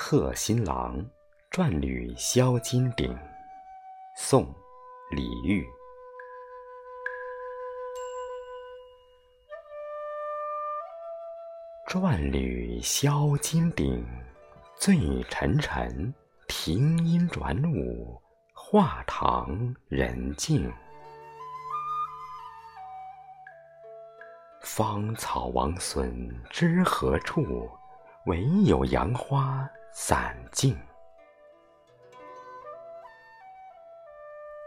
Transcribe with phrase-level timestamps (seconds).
[0.00, 0.96] 贺新郎·
[1.50, 3.18] 转履销金鼎，
[4.14, 4.44] 宋·
[5.10, 5.66] 李煜。
[11.88, 14.06] 转履销金鼎，
[14.76, 16.14] 醉沉沉，
[16.46, 18.22] 停音转舞，
[18.54, 20.72] 画堂人静。
[24.62, 27.68] 芳草王孙知何处？
[28.26, 30.76] 唯有杨花散尽。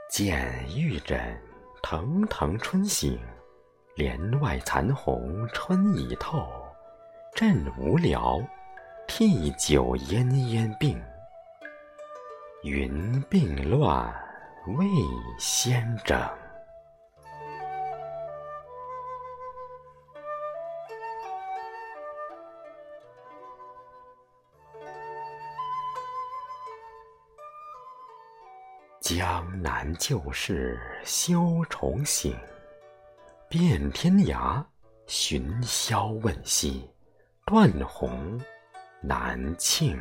[0.10, 1.42] 见玉枕
[1.82, 3.20] 腾腾春醒，
[3.96, 6.48] 帘外残红春已透。
[7.34, 8.42] 朕无聊，
[9.08, 11.02] 替酒奄奄病。
[12.64, 14.14] 云鬓乱，
[14.78, 14.86] 未
[15.40, 16.20] 先整。
[29.18, 32.34] 江南旧事休重醒，
[33.50, 34.64] 遍天涯
[35.06, 36.90] 寻宵问西，
[37.46, 38.40] 断鸿
[39.02, 40.00] 难庆。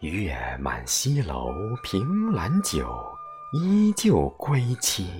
[0.00, 2.92] 月满西楼凭栏酒，
[3.52, 5.12] 依旧归期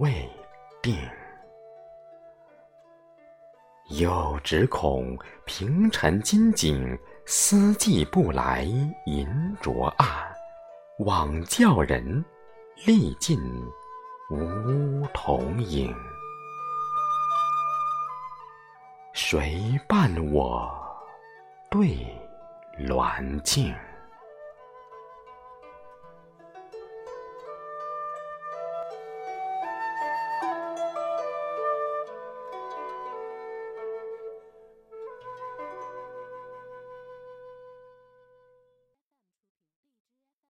[0.00, 0.28] 未
[0.82, 0.94] 定。
[3.98, 6.98] 又只恐平陈金井。
[7.30, 8.62] 思寄不来
[9.04, 9.28] 银
[9.60, 10.06] 着岸，
[11.00, 12.24] 枉教人
[12.86, 13.38] 历尽
[14.30, 15.94] 梧桐影。
[19.12, 20.74] 谁伴我
[21.70, 21.98] 对
[22.78, 23.74] 鸾镜？